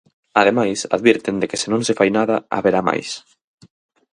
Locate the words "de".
1.41-1.49